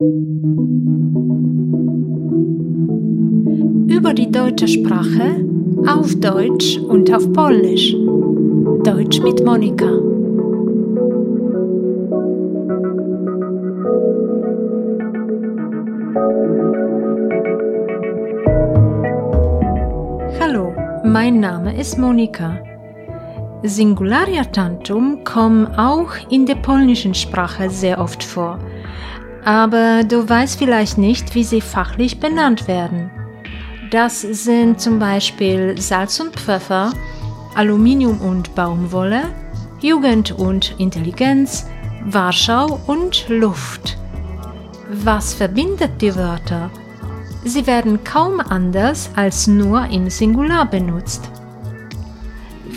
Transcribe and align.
Über 0.00 0.10
die 4.14 4.30
deutsche 4.30 4.68
Sprache 4.68 5.44
auf 5.88 6.14
Deutsch 6.20 6.78
und 6.78 7.12
auf 7.12 7.32
Polnisch. 7.32 7.96
Deutsch 8.84 9.20
mit 9.20 9.44
Monika. 9.44 9.86
Hallo, 20.38 20.72
mein 21.02 21.40
Name 21.40 21.76
ist 21.76 21.98
Monika. 21.98 22.60
Singulariatantum 23.64 25.24
kommen 25.24 25.66
auch 25.66 26.12
in 26.30 26.46
der 26.46 26.54
polnischen 26.54 27.14
Sprache 27.14 27.68
sehr 27.68 28.00
oft 28.00 28.22
vor, 28.22 28.60
aber 29.44 30.04
du 30.04 30.28
weißt 30.28 30.58
vielleicht 30.58 30.98
nicht, 30.98 31.34
wie 31.34 31.44
sie 31.44 31.60
fachlich 31.60 32.20
benannt 32.20 32.68
werden. 32.68 33.10
Das 33.90 34.20
sind 34.20 34.80
zum 34.80 34.98
Beispiel 34.98 35.80
Salz 35.80 36.20
und 36.20 36.36
Pfeffer, 36.36 36.92
Aluminium 37.54 38.20
und 38.20 38.54
Baumwolle, 38.54 39.22
Jugend 39.80 40.32
und 40.32 40.74
Intelligenz, 40.78 41.66
Warschau 42.04 42.80
und 42.86 43.28
Luft. 43.28 43.96
Was 44.90 45.34
verbindet 45.34 46.00
die 46.00 46.14
Wörter? 46.14 46.70
Sie 47.44 47.66
werden 47.66 48.04
kaum 48.04 48.40
anders 48.40 49.10
als 49.16 49.46
nur 49.46 49.86
im 49.86 50.10
Singular 50.10 50.66
benutzt. 50.66 51.30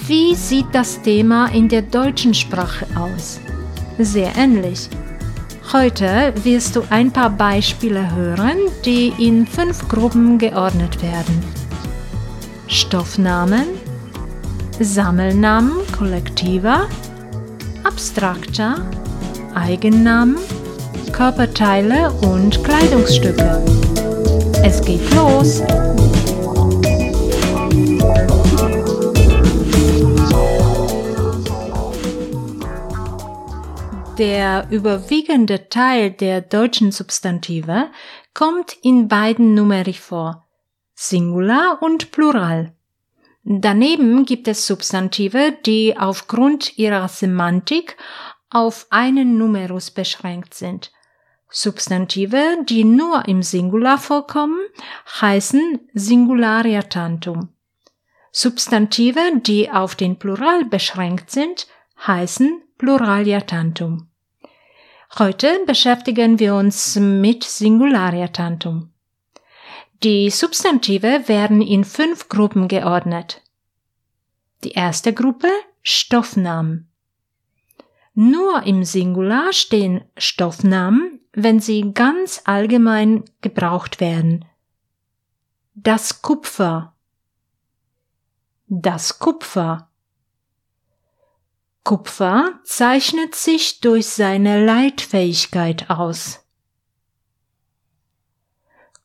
Wie 0.08 0.36
sieht 0.36 0.68
das 0.74 1.02
Thema 1.02 1.48
in 1.48 1.70
der 1.70 1.82
deutschen 1.82 2.34
Sprache 2.34 2.86
aus? 2.96 3.40
Sehr 3.98 4.36
ähnlich. 4.36 4.90
Heute 5.74 6.34
wirst 6.44 6.76
du 6.76 6.84
ein 6.90 7.12
paar 7.12 7.30
Beispiele 7.30 8.14
hören, 8.14 8.58
die 8.84 9.14
in 9.18 9.48
fünf 9.48 9.88
Gruppen 9.88 10.38
geordnet 10.38 11.02
werden. 11.02 11.42
Stoffnamen, 12.68 13.64
Sammelnamen 14.82 15.78
kollektiver, 15.98 16.90
abstrakter, 17.86 18.86
Eigennamen, 19.56 20.40
Körperteile 21.14 22.12
und 22.12 22.62
Kleidungsstücke. 22.66 23.64
Es 24.66 24.82
geht 24.82 25.14
los! 25.16 25.62
Der 34.18 34.68
überwiegende 34.70 35.70
Teil 35.70 36.12
der 36.12 36.42
deutschen 36.42 36.92
Substantive 36.92 37.90
kommt 38.34 38.78
in 38.84 39.08
beiden 39.08 39.54
Numeri 39.54 39.94
vor, 39.94 40.48
Singular 40.94 41.82
und 41.82 42.12
Plural. 42.12 42.74
Daneben 43.44 44.26
gibt 44.26 44.48
es 44.48 44.68
Substantive, 44.68 45.54
die 45.66 45.98
aufgrund 45.98 46.78
ihrer 46.78 47.08
Semantik 47.08 47.98
auf 48.50 48.86
einen 48.90 49.38
Numerus 49.38 49.92
beschränkt 49.92 50.54
sind. 50.54 50.92
Substantive, 51.50 52.64
die 52.68 52.84
nur 52.84 53.28
im 53.28 53.42
Singular 53.42 53.98
vorkommen, 53.98 54.60
heißen 55.22 55.90
Singulariatantum. 55.94 57.50
Substantive, 58.32 59.40
die 59.42 59.72
auf 59.72 59.96
den 59.96 60.20
Plural 60.20 60.66
beschränkt 60.66 61.32
sind, 61.32 61.68
heißen 62.06 62.62
Pluraliatantum. 62.82 64.08
Heute 65.20 65.64
beschäftigen 65.68 66.40
wir 66.40 66.56
uns 66.56 66.96
mit 66.96 67.44
Singulariatantum. 67.44 68.90
Die 70.02 70.32
Substantive 70.32 71.28
werden 71.28 71.62
in 71.62 71.84
fünf 71.84 72.28
Gruppen 72.28 72.68
geordnet. 72.68 73.44
Die 74.64 74.72
erste 74.72 75.14
Gruppe 75.14 75.48
Stoffnamen. 75.84 76.90
Nur 78.16 78.64
im 78.64 78.84
Singular 78.84 79.54
stehen 79.54 80.04
Stoffnamen, 80.18 81.20
wenn 81.34 81.60
sie 81.60 81.94
ganz 81.94 82.42
allgemein 82.46 83.26
gebraucht 83.42 84.00
werden. 84.00 84.44
Das 85.76 86.24
Kupfer. 86.24 86.96
Das 88.70 89.20
Kupfer. 89.20 89.91
Kupfer 91.84 92.60
zeichnet 92.64 93.34
sich 93.34 93.82
durch 93.82 94.08
seine 94.08 94.64
Leitfähigkeit 94.64 95.90
aus. 95.90 96.46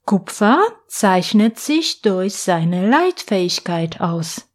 Kupfer 0.05 0.63
zeichnet 0.87 1.59
sich 1.59 2.03
durch 2.03 2.35
seine 2.35 2.89
Leitfähigkeit 2.89 4.01
aus. 4.01 4.49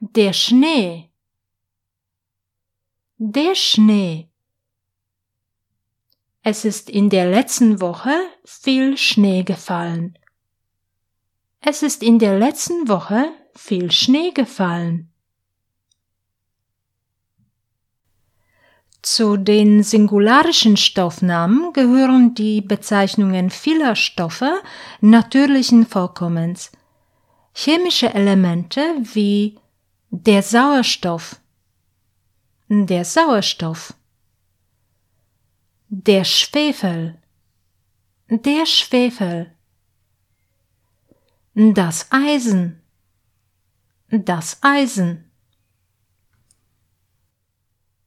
Der 0.00 0.32
Schnee. 0.32 1.10
Der 3.16 3.54
Schnee. 3.54 4.28
Es 6.42 6.64
ist 6.64 6.90
in 6.90 7.08
der 7.08 7.30
letzten 7.30 7.80
Woche 7.80 8.14
viel 8.44 8.98
Schnee 8.98 9.42
gefallen. 9.42 10.18
Es 11.60 11.82
ist 11.82 12.02
in 12.02 12.18
der 12.18 12.38
letzten 12.38 12.88
Woche 12.88 13.32
viel 13.54 13.90
Schnee 13.90 14.32
gefallen. 14.32 15.12
Zu 19.08 19.36
den 19.36 19.84
singularischen 19.84 20.76
Stoffnamen 20.76 21.72
gehören 21.72 22.34
die 22.34 22.60
Bezeichnungen 22.60 23.50
vieler 23.50 23.94
Stoffe 23.94 24.60
natürlichen 25.00 25.86
Vorkommens, 25.86 26.72
chemische 27.54 28.12
Elemente 28.12 28.80
wie 29.14 29.60
der 30.10 30.42
Sauerstoff, 30.42 31.40
der 32.68 33.04
Sauerstoff, 33.04 33.94
der 35.88 36.24
Schwefel, 36.24 37.16
der 38.28 38.66
Schwefel, 38.66 39.52
das 41.54 42.08
Eisen, 42.10 42.82
das 44.10 44.58
Eisen. 44.62 45.25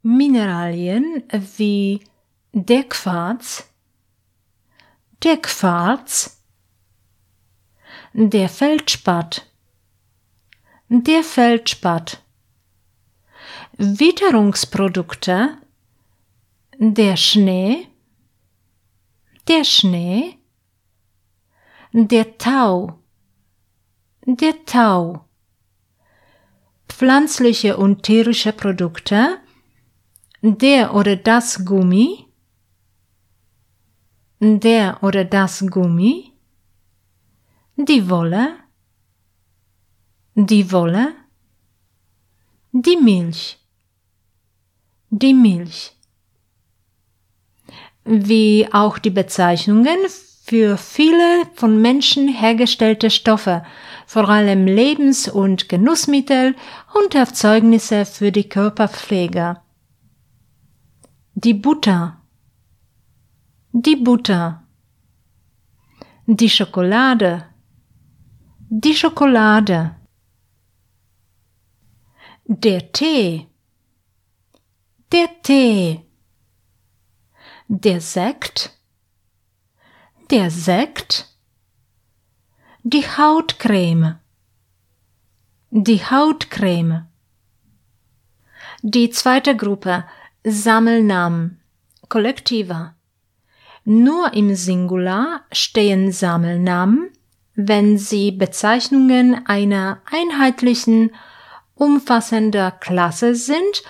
Mineralien 0.10 1.24
wie 1.58 2.04
der 2.52 2.84
Quarz, 2.86 3.70
der 5.22 5.38
Feldspat, 8.50 9.46
der 10.88 11.24
Feldspat, 11.24 12.24
Witterungsprodukte, 13.78 15.60
der 16.80 17.16
Schnee, 17.16 17.88
der 19.48 19.64
Schnee, 19.64 20.40
der 21.94 22.36
Tau, 22.40 23.00
der 24.26 24.66
Tau, 24.66 25.24
pflanzliche 26.88 27.78
und 27.78 28.02
tierische 28.02 28.54
Produkte, 28.54 29.40
der 30.42 30.94
oder 30.94 31.16
das 31.16 31.66
Gummi, 31.66 32.26
der 34.40 35.04
oder 35.04 35.26
das 35.26 35.66
Gummi, 35.70 36.32
die 37.76 38.10
Wolle, 38.10 38.56
die 40.36 40.72
Wolle, 40.72 41.14
die 42.72 42.98
Milch, 42.98 43.58
die 45.10 45.34
Milch, 45.34 45.96
wie 48.06 48.68
auch 48.72 48.98
die 48.98 49.10
Bezeichnungen 49.10 49.98
für 50.46 50.78
viele 50.78 51.44
von 51.56 51.82
Menschen 51.82 52.28
hergestellte 52.28 53.10
Stoffe, 53.10 53.64
vor 54.08 54.30
allem 54.30 54.66
Lebens- 54.66 55.28
und 55.28 55.70
Genussmittel 55.70 56.56
und 56.94 57.14
Erzeugnisse 57.14 58.06
für 58.06 58.32
die 58.32 58.48
Körperpflege 58.48 59.58
die 61.44 61.54
Butter, 61.54 62.22
die 63.72 63.96
Butter, 63.96 64.68
die 66.26 66.50
Schokolade, 66.50 67.46
die 68.70 68.94
Schokolade, 68.94 69.96
der 72.44 72.92
Tee, 72.92 73.48
der 75.14 75.42
Tee, 75.42 76.02
der 77.70 78.02
Sekt, 78.02 78.78
der 80.32 80.52
Sekt, 80.52 81.38
die 82.84 83.06
Hautcreme, 83.18 84.20
die 85.70 86.04
Hautcreme. 86.04 87.06
Die 88.82 89.10
zweite 89.10 89.58
Gruppe 89.58 90.06
Sammelnamen, 90.46 91.60
Kollektiva. 92.08 92.96
Nur 93.84 94.34
im 94.34 94.56
Singular 94.56 95.42
stehen 95.52 96.14
Sammelnamen, 96.14 97.10
wenn 97.56 97.98
sie 97.98 98.32
Bezeichnungen 98.32 99.46
einer 99.48 100.02
einheitlichen, 100.10 101.12
umfassender 101.76 102.72
Klasse 102.72 103.36
sind, 103.36 103.84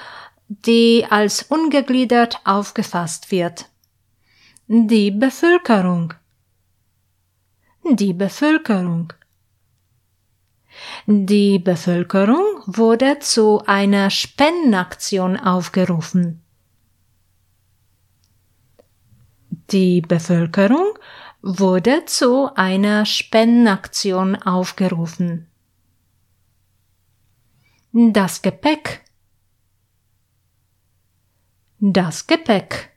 die 0.47 1.05
als 1.07 1.43
ungegliedert 1.43 2.39
aufgefasst 2.45 3.29
wird. 3.29 3.69
Die 4.67 5.11
Bevölkerung. 5.11 6.15
Die 7.83 8.13
Bevölkerung. 8.13 9.13
Die 11.05 11.59
Bevölkerung 11.59 12.43
wurde 12.65 13.19
zu 13.19 13.63
einer 13.65 14.09
Spendenaktion 14.09 15.37
aufgerufen. 15.37 16.41
Die 19.71 20.01
Bevölkerung 20.01 20.97
wurde 21.41 22.05
zu 22.05 22.53
einer 22.55 23.05
Spendenaktion 23.05 24.35
aufgerufen. 24.35 25.47
Das 27.91 28.41
Gepäck. 28.41 29.03
Das 31.79 32.27
Gepäck. 32.27 32.89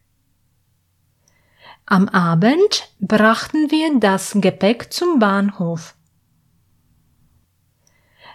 Am 1.86 2.08
Abend 2.08 2.88
brachten 3.00 3.70
wir 3.70 3.98
das 4.00 4.32
Gepäck 4.34 4.92
zum 4.92 5.18
Bahnhof. 5.18 5.94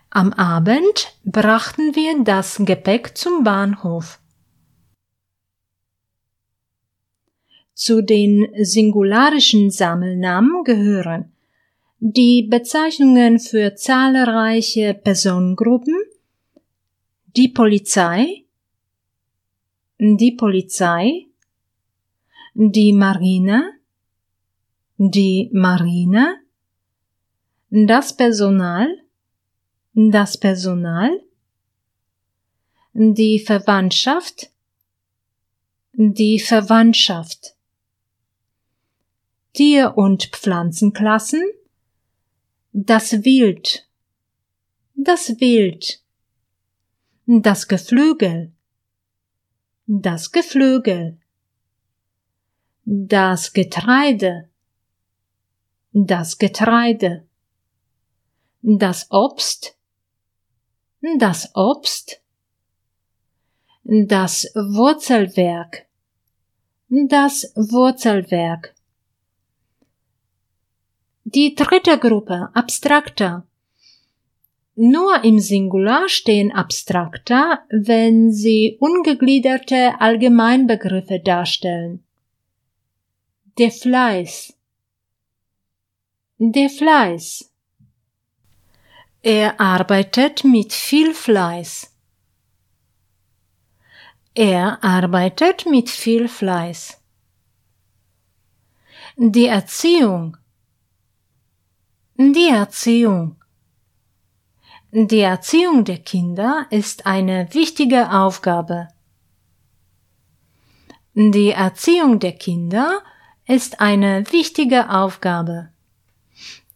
Am 0.10 0.32
Abend 0.34 1.14
brachten 1.26 1.96
wir 1.96 2.24
das 2.24 2.62
Gepäck 2.64 3.18
zum 3.18 3.44
Bahnhof. 3.44 4.20
Zu 7.74 8.02
den 8.02 8.48
singularischen 8.64 9.70
Sammelnamen 9.70 10.64
gehören 10.64 11.34
die 12.00 12.44
Bezeichnungen 12.44 13.40
für 13.40 13.76
zahlreiche 13.76 14.94
Personengruppen, 14.94 15.96
die 17.36 17.50
Polizei, 17.50 18.46
die 20.00 20.32
Polizei, 20.32 21.26
die 22.54 22.94
Marine, 22.94 23.74
die 24.98 25.50
Marine, 25.54 26.40
das 27.70 28.16
Personal, 28.16 28.88
das 30.00 30.38
Personal, 30.38 31.24
die 32.94 33.40
Verwandtschaft, 33.40 34.52
die 35.94 36.40
Verwandtschaft. 36.40 37.56
Tier- 39.54 39.98
und 39.98 40.28
Pflanzenklassen, 40.28 41.44
das 42.74 43.24
Wild, 43.26 43.90
das 44.94 45.30
Wild, 45.40 46.04
das 47.26 47.68
Geflügel, 47.68 48.52
das 49.88 50.32
Geflügel, 50.32 51.18
das 52.86 53.52
Getreide, 53.52 54.48
das 55.92 56.38
Getreide, 56.38 57.26
das 58.62 59.10
Obst, 59.10 59.77
das 61.02 61.52
Obst, 61.56 62.22
das 63.84 64.52
Wurzelwerk, 64.56 65.86
das 66.90 67.54
Wurzelwerk, 67.56 68.74
die 71.24 71.56
dritte 71.56 71.98
Gruppe, 72.00 72.50
abstrakter. 72.54 73.46
Nur 74.76 75.24
im 75.24 75.40
Singular 75.40 76.08
stehen 76.08 76.52
abstrakter, 76.52 77.66
wenn 77.70 78.32
sie 78.32 78.78
ungegliederte 78.80 80.00
Allgemeinbegriffe 80.00 81.20
darstellen. 81.20 82.04
Der 83.58 83.72
Fleiß. 83.72 84.54
Der 86.38 86.70
Fleiß. 86.70 87.52
Er 89.30 89.60
arbeitet 89.60 90.46
mit 90.46 90.72
viel 90.72 91.14
Fleiß. 91.14 91.94
Er 94.34 94.82
arbeitet 94.82 95.66
mit 95.66 95.90
viel 95.90 96.30
Fleiß. 96.30 96.98
Die 99.18 99.48
Erziehung. 99.48 100.38
Die 102.16 102.48
Erziehung. 102.48 103.36
Die 104.92 105.20
Erziehung 105.20 105.84
der 105.84 105.98
Kinder 105.98 106.66
ist 106.70 107.06
eine 107.06 107.54
wichtige 107.54 108.10
Aufgabe. 108.10 108.88
Die 111.16 111.52
Erziehung 111.52 112.22
der 112.22 112.32
Kinder 112.32 113.04
ist 113.46 113.82
eine 113.82 114.24
wichtige 114.32 114.90
Aufgabe. 114.90 115.74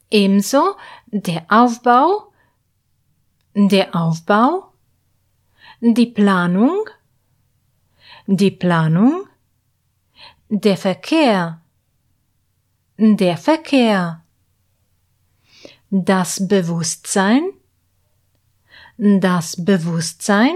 Ebenso 0.09 0.75
der 1.05 1.45
Aufbau, 1.47 2.30
der 3.53 3.95
Aufbau, 3.95 4.71
die 5.79 6.05
Planung, 6.05 6.89
die 8.27 8.51
Planung, 8.51 9.27
der 10.49 10.77
Verkehr, 10.77 11.61
der 12.97 13.37
Verkehr. 13.37 14.23
Das 15.89 16.47
Bewusstsein, 16.47 17.41
das 18.97 19.65
Bewusstsein, 19.65 20.53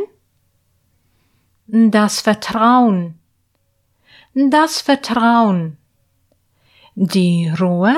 das 1.68 2.22
Vertrauen, 2.22 3.20
das 4.34 4.82
Vertrauen, 4.82 5.78
die 6.96 7.50
Ruhe, 7.50 7.96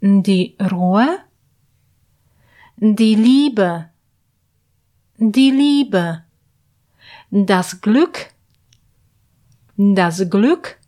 die 0.00 0.56
Ruhe, 0.70 1.25
die 2.76 3.14
Liebe, 3.14 3.90
die 5.16 5.50
Liebe, 5.50 6.24
das 7.30 7.80
Glück, 7.80 8.30
das 9.76 10.28
Glück, 10.28 10.78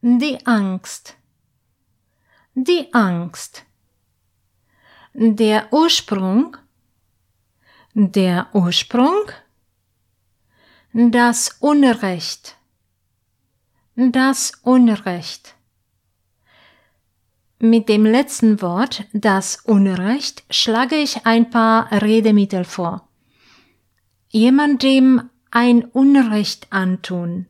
die 0.00 0.38
Angst, 0.46 1.16
die 2.54 2.92
Angst. 2.94 3.64
Der 5.16 5.72
Ursprung, 5.72 6.56
der 7.94 8.48
Ursprung, 8.52 9.30
das 10.92 11.56
Unrecht, 11.60 12.56
das 13.94 14.52
Unrecht. 14.62 15.53
Mit 17.64 17.88
dem 17.88 18.04
letzten 18.04 18.60
Wort, 18.60 19.06
das 19.14 19.56
Unrecht, 19.64 20.44
schlage 20.50 20.96
ich 20.96 21.24
ein 21.24 21.48
paar 21.48 21.90
Redemittel 21.90 22.62
vor. 22.66 23.08
Jemandem 24.28 25.30
ein 25.50 25.82
Unrecht 25.82 26.66
antun. 26.68 27.46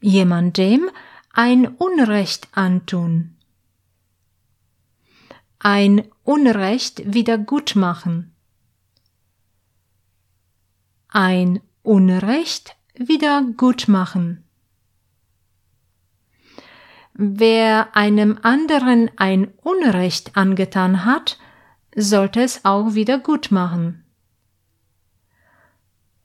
Jemandem 0.00 0.90
ein 1.32 1.68
Unrecht 1.68 2.48
antun. 2.50 3.36
Ein 5.60 6.08
Unrecht 6.24 7.14
wiedergutmachen. 7.14 8.34
Ein 11.06 11.60
Unrecht 11.84 12.74
wiedergutmachen. 12.96 14.42
Wer 17.22 17.94
einem 17.94 18.38
anderen 18.40 19.10
ein 19.18 19.52
Unrecht 19.58 20.38
angetan 20.38 21.04
hat, 21.04 21.38
sollte 21.94 22.40
es 22.40 22.64
auch 22.64 22.94
wieder 22.94 23.18
gut 23.18 23.50
machen. 23.50 24.06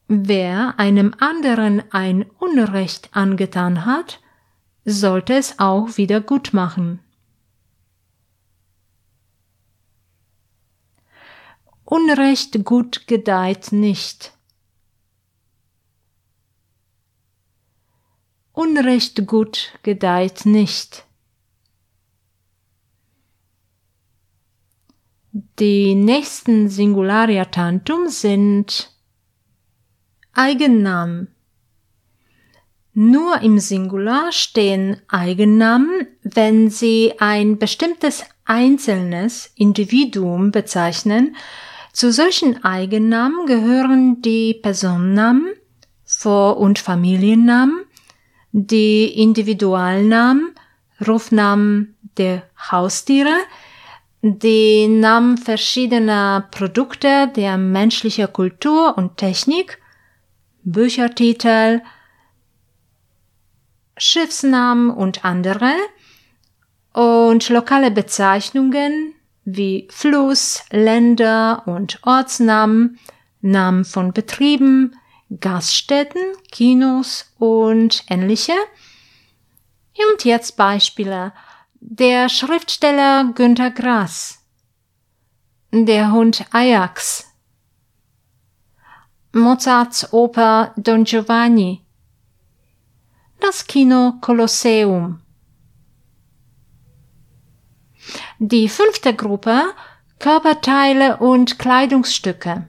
Wer 0.08 0.78
einem 0.78 1.12
anderen 1.18 1.82
ein 1.92 2.22
Unrecht 2.38 3.10
angetan 3.14 3.84
hat, 3.84 4.22
sollte 4.86 5.34
es 5.34 5.58
auch 5.58 5.98
wieder 5.98 6.22
gut 6.22 6.54
machen. 6.54 7.00
Unrecht 11.84 12.64
gut 12.64 13.06
gedeiht 13.06 13.70
nicht. 13.70 14.35
Unrecht 18.56 19.26
gut 19.26 19.74
gedeiht 19.82 20.46
nicht. 20.46 21.04
Die 25.58 25.94
nächsten 25.94 26.70
Singularia 26.70 27.44
Tantum 27.44 28.08
sind 28.08 28.90
Eigennamen. 30.32 31.28
Nur 32.94 33.42
im 33.42 33.58
Singular 33.58 34.32
stehen 34.32 35.02
Eigennamen, 35.06 36.06
wenn 36.22 36.70
sie 36.70 37.12
ein 37.18 37.58
bestimmtes 37.58 38.24
einzelnes 38.46 39.52
Individuum 39.54 40.50
bezeichnen. 40.50 41.36
Zu 41.92 42.10
solchen 42.10 42.64
Eigennamen 42.64 43.44
gehören 43.44 44.22
die 44.22 44.54
Personennamen, 44.54 45.52
Vor- 46.04 46.56
und 46.56 46.78
Familiennamen, 46.78 47.85
die 48.58 49.20
Individualnamen, 49.20 50.54
Rufnamen 51.06 51.94
der 52.16 52.42
Haustiere, 52.70 53.36
die 54.22 54.88
Namen 54.88 55.36
verschiedener 55.36 56.48
Produkte 56.50 57.30
der 57.36 57.58
menschlichen 57.58 58.32
Kultur 58.32 58.96
und 58.96 59.18
Technik, 59.18 59.78
Büchertitel, 60.62 61.82
Schiffsnamen 63.98 64.90
und 64.90 65.22
andere. 65.22 65.72
Und 66.94 67.50
lokale 67.50 67.90
Bezeichnungen 67.90 69.12
wie 69.44 69.86
Fluss, 69.90 70.64
Länder 70.70 71.62
und 71.66 72.00
Ortsnamen, 72.04 72.98
Namen 73.42 73.84
von 73.84 74.14
Betrieben, 74.14 74.96
Gaststätten, 75.40 76.22
Kinos 76.50 77.32
und 77.38 78.04
ähnliche. 78.08 78.54
Und 80.12 80.24
jetzt 80.24 80.56
Beispiele. 80.56 81.32
Der 81.80 82.28
Schriftsteller 82.28 83.32
Günter 83.34 83.70
Grass. 83.70 84.44
Der 85.72 86.12
Hund 86.12 86.44
Ajax. 86.52 87.32
Mozarts 89.32 90.12
Oper 90.12 90.72
Don 90.76 91.04
Giovanni. 91.04 91.84
Das 93.40 93.66
Kino 93.66 94.14
Kolosseum. 94.20 95.20
Die 98.38 98.68
fünfte 98.68 99.14
Gruppe 99.14 99.74
Körperteile 100.18 101.18
und 101.18 101.58
Kleidungsstücke. 101.58 102.66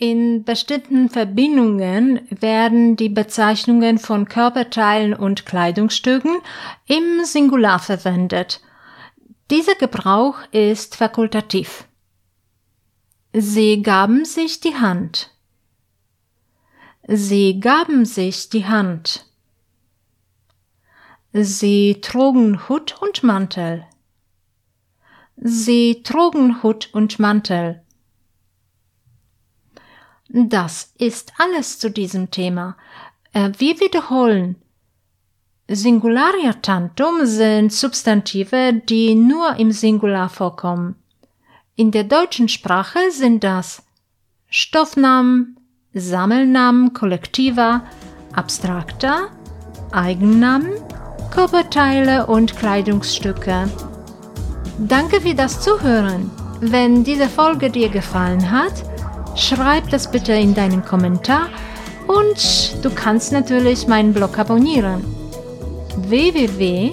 In 0.00 0.44
bestimmten 0.44 1.10
Verbindungen 1.10 2.20
werden 2.30 2.94
die 2.94 3.08
Bezeichnungen 3.08 3.98
von 3.98 4.28
Körperteilen 4.28 5.12
und 5.12 5.44
Kleidungsstücken 5.44 6.36
im 6.86 7.24
Singular 7.24 7.80
verwendet. 7.80 8.60
Dieser 9.50 9.74
Gebrauch 9.74 10.36
ist 10.52 10.94
fakultativ. 10.94 11.88
Sie 13.32 13.82
gaben 13.82 14.24
sich 14.24 14.60
die 14.60 14.76
Hand. 14.76 15.32
Sie 17.08 17.58
gaben 17.58 18.04
sich 18.04 18.50
die 18.50 18.66
Hand. 18.66 19.26
Sie 21.32 22.00
trugen 22.00 22.68
Hut 22.68 23.02
und 23.02 23.24
Mantel. 23.24 23.84
Sie 25.34 26.04
trugen 26.04 26.62
Hut 26.62 26.88
und 26.92 27.18
Mantel. 27.18 27.82
Das 30.28 30.92
ist 30.98 31.32
alles 31.38 31.78
zu 31.78 31.90
diesem 31.90 32.30
Thema. 32.30 32.76
Äh, 33.32 33.50
wir 33.58 33.80
wiederholen. 33.80 34.56
Singularia 35.70 36.54
tantum 36.54 37.26
sind 37.26 37.72
Substantive, 37.72 38.74
die 38.74 39.14
nur 39.14 39.56
im 39.56 39.70
Singular 39.70 40.28
vorkommen. 40.28 40.96
In 41.76 41.90
der 41.90 42.04
deutschen 42.04 42.48
Sprache 42.48 43.10
sind 43.10 43.44
das 43.44 43.82
Stoffnamen, 44.48 45.60
Sammelnamen 45.92 46.94
kollektiver, 46.94 47.84
abstrakter, 48.32 49.28
Eigennamen, 49.92 50.72
Körperteile 51.30 52.26
und 52.26 52.56
Kleidungsstücke. 52.56 53.70
Danke 54.78 55.20
für 55.20 55.34
das 55.34 55.60
Zuhören. 55.60 56.30
Wenn 56.60 57.04
diese 57.04 57.28
Folge 57.28 57.70
dir 57.70 57.88
gefallen 57.90 58.50
hat, 58.50 58.87
schreib 59.38 59.88
das 59.90 60.10
bitte 60.10 60.32
in 60.32 60.54
deinen 60.54 60.84
Kommentar 60.84 61.48
und 62.06 62.76
du 62.82 62.90
kannst 62.90 63.32
natürlich 63.32 63.86
meinen 63.86 64.12
Blog 64.12 64.38
abonnieren. 64.38 65.02
www. 66.08 66.92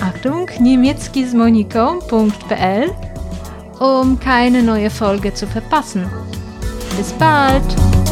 Achtung, 0.00 0.48
niemieckismoniko.pl 0.60 2.90
um 3.80 4.18
keine 4.18 4.62
neue 4.62 4.90
Folge 4.90 5.32
zu 5.34 5.46
verpassen. 5.46 6.10
Bis 6.96 7.12
bald! 7.12 8.07